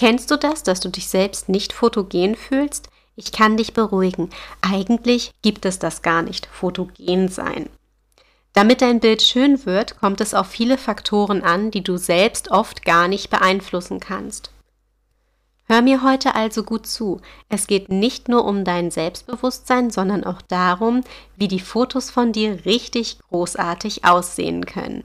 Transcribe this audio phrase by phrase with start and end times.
[0.00, 2.88] Kennst du das, dass du dich selbst nicht fotogen fühlst?
[3.16, 4.30] Ich kann dich beruhigen.
[4.62, 7.68] Eigentlich gibt es das gar nicht, fotogen sein.
[8.54, 12.86] Damit dein Bild schön wird, kommt es auf viele Faktoren an, die du selbst oft
[12.86, 14.50] gar nicht beeinflussen kannst.
[15.66, 17.20] Hör mir heute also gut zu.
[17.50, 21.02] Es geht nicht nur um dein Selbstbewusstsein, sondern auch darum,
[21.36, 25.04] wie die Fotos von dir richtig großartig aussehen können.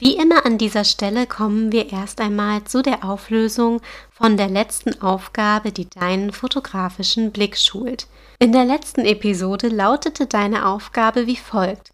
[0.00, 3.80] Wie immer an dieser Stelle kommen wir erst einmal zu der Auflösung
[4.12, 8.06] von der letzten Aufgabe, die deinen fotografischen Blick schult.
[8.38, 11.90] In der letzten Episode lautete deine Aufgabe wie folgt.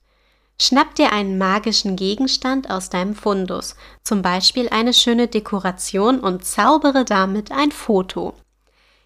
[0.60, 3.74] Schnapp dir einen magischen Gegenstand aus deinem Fundus,
[4.04, 8.34] zum Beispiel eine schöne Dekoration und zaubere damit ein Foto.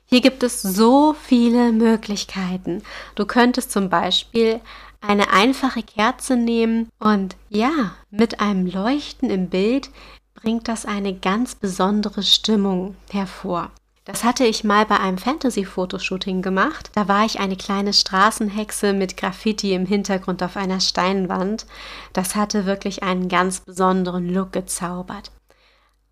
[0.06, 2.82] Hier gibt es so viele Möglichkeiten.
[3.14, 4.60] Du könntest zum Beispiel
[5.00, 9.90] eine einfache Kerze nehmen und ja, mit einem Leuchten im Bild
[10.34, 13.70] bringt das eine ganz besondere Stimmung hervor.
[14.04, 16.90] Das hatte ich mal bei einem Fantasy-Fotoshooting gemacht.
[16.94, 21.66] Da war ich eine kleine Straßenhexe mit Graffiti im Hintergrund auf einer Steinwand.
[22.14, 25.30] Das hatte wirklich einen ganz besonderen Look gezaubert.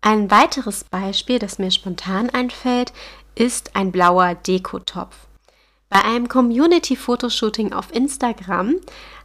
[0.01, 2.93] Ein weiteres Beispiel, das mir spontan einfällt,
[3.33, 5.15] ist ein blauer Dekotopf.
[5.89, 8.75] Bei einem Community-Fotoshooting auf Instagram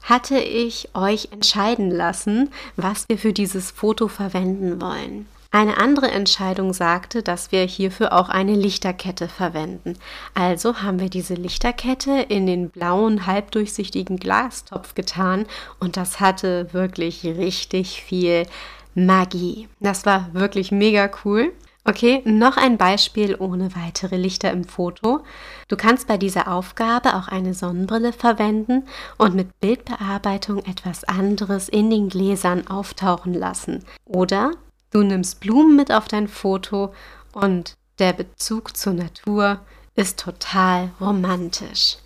[0.05, 5.27] hatte ich euch entscheiden lassen, was wir für dieses Foto verwenden wollen.
[5.55, 9.99] Eine andere Entscheidung sagte, dass wir hierfür auch eine Lichterkette verwenden.
[10.33, 15.45] Also haben wir diese Lichterkette in den blauen, halbdurchsichtigen Glastopf getan
[15.79, 18.47] und das hatte wirklich richtig viel
[18.95, 19.69] Magie.
[19.81, 21.53] Das war wirklich mega cool.
[21.85, 25.25] Okay, noch ein Beispiel ohne weitere Lichter im Foto.
[25.67, 28.85] Du kannst bei dieser Aufgabe auch eine Sonnenbrille verwenden
[29.19, 33.85] und mit Bildbearbeitung etwas anderes in den Gläsern auftauchen lassen.
[34.05, 34.53] Oder
[34.91, 36.95] du nimmst Blumen mit auf dein Foto
[37.33, 39.59] und der Bezug zur Natur
[39.97, 41.97] ist total romantisch.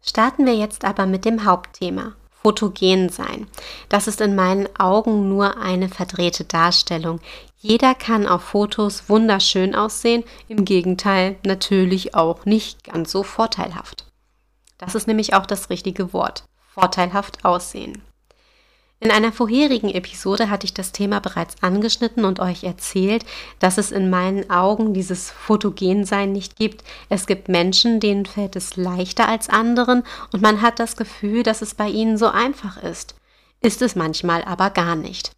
[0.00, 3.46] Starten wir jetzt aber mit dem Hauptthema fotogen sein.
[3.88, 7.20] Das ist in meinen Augen nur eine verdrehte Darstellung.
[7.56, 14.04] Jeder kann auf Fotos wunderschön aussehen, im Gegenteil natürlich auch nicht ganz so vorteilhaft.
[14.76, 16.44] Das ist nämlich auch das richtige Wort.
[16.74, 18.02] Vorteilhaft aussehen.
[19.00, 23.26] In einer vorherigen Episode hatte ich das Thema bereits angeschnitten und euch erzählt,
[23.58, 26.82] dass es in meinen Augen dieses Fotogensein nicht gibt.
[27.08, 31.60] Es gibt Menschen, denen fällt es leichter als anderen und man hat das Gefühl, dass
[31.60, 33.14] es bei ihnen so einfach ist.
[33.60, 35.32] Ist es manchmal aber gar nicht.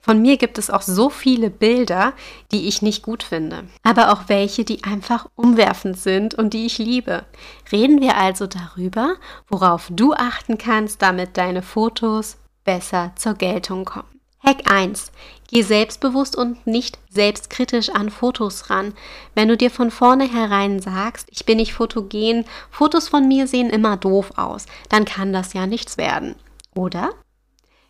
[0.00, 2.12] Von mir gibt es auch so viele Bilder,
[2.52, 6.78] die ich nicht gut finde, aber auch welche, die einfach umwerfend sind und die ich
[6.78, 7.24] liebe.
[7.72, 9.16] Reden wir also darüber,
[9.48, 12.36] worauf du achten kannst, damit deine Fotos
[12.68, 14.20] besser zur Geltung kommen.
[14.44, 15.10] Hack 1.
[15.50, 18.92] Geh selbstbewusst und nicht selbstkritisch an Fotos ran.
[19.34, 23.96] Wenn du dir von vornherein sagst, ich bin nicht fotogen, Fotos von mir sehen immer
[23.96, 26.34] doof aus, dann kann das ja nichts werden.
[26.74, 27.12] Oder?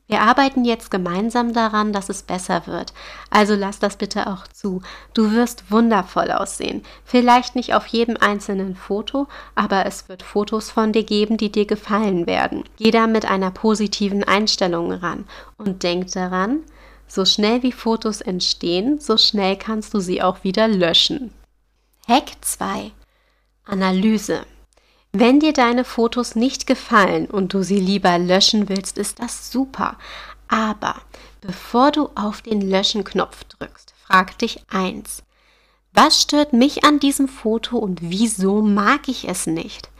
[0.08, 2.94] Wir arbeiten jetzt gemeinsam daran, dass es besser wird.
[3.28, 4.80] Also lass das bitte auch zu.
[5.12, 6.82] Du wirst wundervoll aussehen.
[7.04, 11.66] Vielleicht nicht auf jedem einzelnen Foto, aber es wird Fotos von dir geben, die dir
[11.66, 12.64] gefallen werden.
[12.78, 15.26] Geh da mit einer positiven Einstellung ran
[15.58, 16.60] und denk daran,
[17.06, 21.34] so schnell wie Fotos entstehen, so schnell kannst du sie auch wieder löschen.
[22.06, 22.92] Hack 2.
[23.66, 24.46] Analyse.
[25.12, 29.96] Wenn dir deine Fotos nicht gefallen und du sie lieber löschen willst, ist das super.
[30.48, 30.96] Aber
[31.40, 35.22] bevor du auf den Löschen-Knopf drückst, frag dich eins.
[35.92, 39.90] Was stört mich an diesem Foto und wieso mag ich es nicht?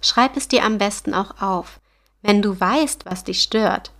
[0.00, 1.80] Schreib es dir am besten auch auf.
[2.22, 3.92] Wenn du weißt, was dich stört,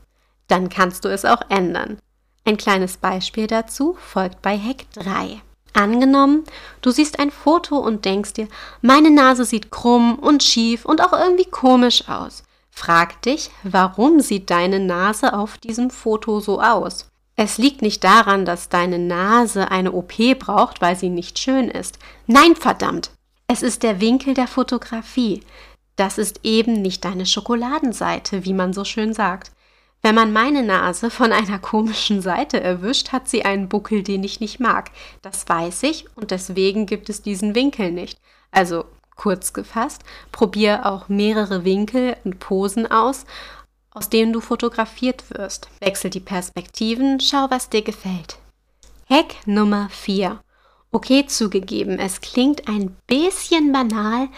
[0.49, 1.99] dann kannst du es auch ändern.
[2.45, 5.41] Ein kleines Beispiel dazu folgt bei Hack 3.
[5.79, 6.43] Angenommen,
[6.83, 8.49] du siehst ein Foto und denkst dir,
[8.83, 12.43] meine Nase sieht krumm und schief und auch irgendwie komisch aus.
[12.73, 17.09] Frag dich, warum sieht deine Nase auf diesem Foto so aus?
[17.37, 22.01] Es liegt nicht daran, dass deine Nase eine OP braucht, weil sie nicht schön ist.
[22.27, 23.13] Nein, verdammt!
[23.47, 25.45] Es ist der Winkel der Fotografie.
[25.95, 29.53] Das ist eben nicht deine Schokoladenseite, wie man so schön sagt.
[30.03, 34.41] Wenn man meine Nase von einer komischen Seite erwischt, hat sie einen Buckel, den ich
[34.41, 34.91] nicht mag.
[35.23, 38.19] Das weiß ich und deswegen gibt es diesen Winkel nicht.
[38.53, 38.85] Also
[39.17, 40.03] kurz gefasst,
[40.33, 43.27] probier auch mehrere Winkel und Posen aus,
[43.91, 45.69] aus denen du fotografiert wirst.
[45.81, 48.39] Wechsel die Perspektiven, schau, was dir gefällt.
[49.11, 50.41] Hack Nummer 4.
[50.91, 54.29] Okay, zugegeben, es klingt ein bisschen banal,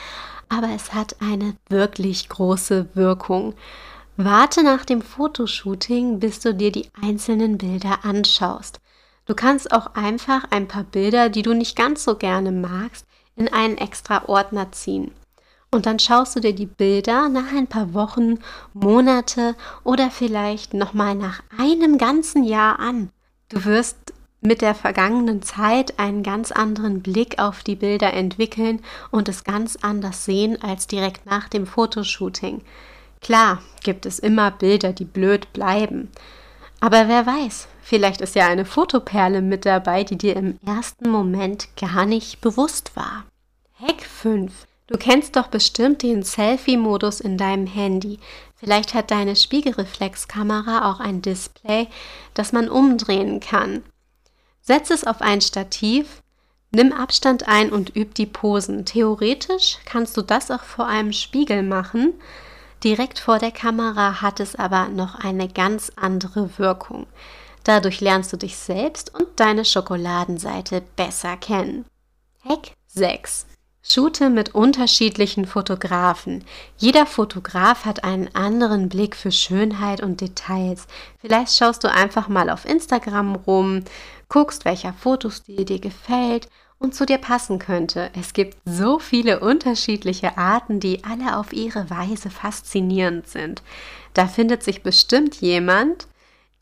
[0.48, 3.54] aber es hat eine wirklich große Wirkung.
[4.22, 8.78] Warte nach dem Fotoshooting, bis du dir die einzelnen Bilder anschaust.
[9.24, 13.50] Du kannst auch einfach ein paar Bilder, die du nicht ganz so gerne magst, in
[13.50, 15.12] einen extra Ordner ziehen.
[15.70, 18.40] Und dann schaust du dir die Bilder nach ein paar Wochen,
[18.74, 23.08] Monate oder vielleicht nochmal nach einem ganzen Jahr an.
[23.48, 23.96] Du wirst
[24.42, 29.78] mit der vergangenen Zeit einen ganz anderen Blick auf die Bilder entwickeln und es ganz
[29.80, 32.60] anders sehen als direkt nach dem Fotoshooting.
[33.20, 36.10] Klar gibt es immer Bilder, die blöd bleiben.
[36.80, 41.68] Aber wer weiß, vielleicht ist ja eine Fotoperle mit dabei, die dir im ersten Moment
[41.76, 43.24] gar nicht bewusst war.
[43.78, 44.66] Hack 5.
[44.86, 48.18] Du kennst doch bestimmt den Selfie-Modus in deinem Handy.
[48.56, 51.86] Vielleicht hat deine Spiegelreflexkamera auch ein Display,
[52.34, 53.82] das man umdrehen kann.
[54.60, 56.22] Setz es auf ein Stativ,
[56.72, 58.84] nimm Abstand ein und üb die Posen.
[58.84, 62.14] Theoretisch kannst du das auch vor einem Spiegel machen.
[62.82, 67.06] Direkt vor der Kamera hat es aber noch eine ganz andere Wirkung.
[67.64, 71.84] Dadurch lernst du dich selbst und deine Schokoladenseite besser kennen.
[72.42, 73.46] Hack 6.
[73.82, 76.44] Shoote mit unterschiedlichen Fotografen.
[76.78, 80.86] Jeder Fotograf hat einen anderen Blick für Schönheit und Details.
[81.18, 83.84] Vielleicht schaust du einfach mal auf Instagram rum,
[84.28, 86.48] guckst, welcher Fotostil dir gefällt
[86.80, 88.10] und zu dir passen könnte.
[88.18, 93.62] Es gibt so viele unterschiedliche Arten, die alle auf ihre Weise faszinierend sind.
[94.14, 96.08] Da findet sich bestimmt jemand,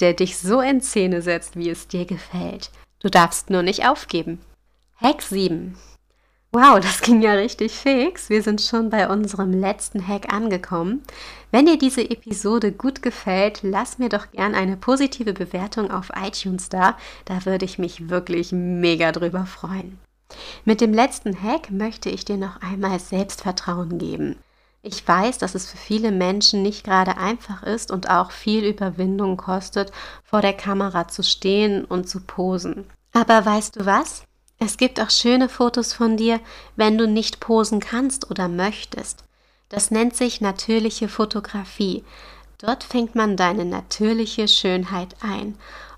[0.00, 2.70] der dich so in Szene setzt, wie es dir gefällt.
[3.00, 4.40] Du darfst nur nicht aufgeben.
[5.00, 5.76] Hack 7.
[6.50, 8.28] Wow, das ging ja richtig fix.
[8.28, 11.04] Wir sind schon bei unserem letzten Hack angekommen.
[11.52, 16.68] Wenn dir diese Episode gut gefällt, lass mir doch gern eine positive Bewertung auf iTunes
[16.70, 16.98] da.
[17.24, 19.98] Da würde ich mich wirklich mega drüber freuen.
[20.64, 24.36] Mit dem letzten Hack möchte ich dir noch einmal Selbstvertrauen geben.
[24.82, 29.36] Ich weiß, dass es für viele Menschen nicht gerade einfach ist und auch viel Überwindung
[29.36, 29.92] kostet,
[30.24, 32.86] vor der Kamera zu stehen und zu posen.
[33.12, 34.22] Aber weißt du was?
[34.58, 36.40] Es gibt auch schöne Fotos von dir,
[36.76, 39.24] wenn du nicht posen kannst oder möchtest.
[39.68, 42.04] Das nennt sich natürliche Fotografie.
[42.58, 45.56] Dort fängt man deine natürliche Schönheit ein.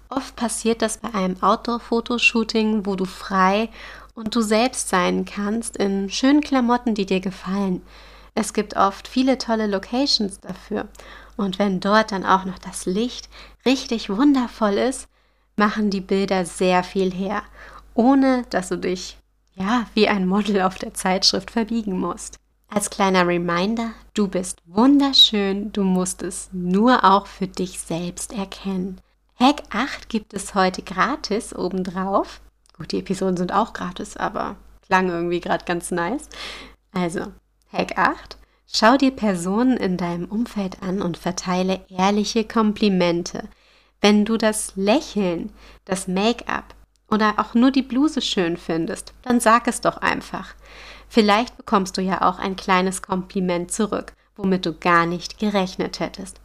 [0.09, 3.71] Oft passiert das bei einem Outdoor-Fotoshooting, wo du frei
[4.21, 7.83] und du selbst sein kannst in schönen Klamotten, die dir gefallen.
[8.35, 10.89] Es gibt oft viele tolle Locations dafür.
[11.37, 13.29] Und wenn dort dann auch noch das Licht
[13.67, 15.09] richtig wundervoll ist,
[15.57, 17.43] machen die Bilder sehr viel her
[17.95, 19.19] ohne dass du dich
[19.55, 22.39] ja wie ein Model auf der Zeitschrift verbiegen musst.
[22.69, 29.01] Als kleiner Reminder, du bist wunderschön, du musst es nur auch für dich selbst erkennen.
[29.39, 32.41] Hack 8 gibt es heute gratis obendrauf.
[32.87, 34.57] Die Episoden sind auch gratis, aber
[34.87, 36.29] klang irgendwie gerade ganz nice.
[36.93, 37.33] Also,
[37.73, 38.37] Hack 8.
[38.73, 43.49] Schau dir Personen in deinem Umfeld an und verteile ehrliche Komplimente.
[44.01, 45.53] Wenn du das Lächeln,
[45.85, 46.75] das Make-up,
[47.11, 50.55] oder auch nur die Bluse schön findest, dann sag es doch einfach.
[51.09, 56.41] Vielleicht bekommst du ja auch ein kleines Kompliment zurück, womit du gar nicht gerechnet hättest.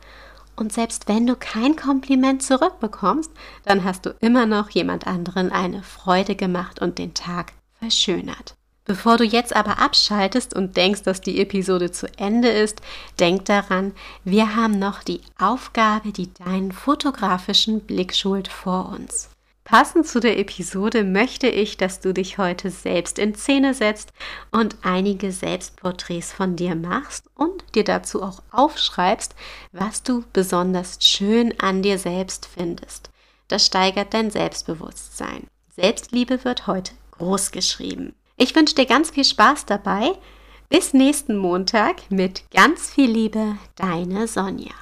[0.56, 3.32] Und selbst wenn du kein Kompliment zurückbekommst,
[3.66, 8.56] dann hast du immer noch jemand anderen eine Freude gemacht und den Tag verschönert.
[8.86, 12.82] Bevor du jetzt aber abschaltest und denkst, dass die Episode zu Ende ist,
[13.20, 13.94] denk daran,
[14.24, 19.30] wir haben noch die Aufgabe, die deinen fotografischen Blick schult vor uns.
[19.66, 24.14] Passend zu der Episode möchte ich, dass du dich heute selbst in Szene setzt
[24.52, 29.34] und einige Selbstporträts von dir machst und dir dazu auch aufschreibst,
[29.72, 33.10] was du besonders schön an dir selbst findest.
[33.48, 35.48] Das steigert dein Selbstbewusstsein.
[35.76, 38.14] Selbstliebe wird heute groß geschrieben.
[38.38, 40.12] Ich wünsche dir ganz viel Spaß dabei.
[40.70, 44.74] Bis nächsten Montag mit ganz viel Liebe, deine Sonja.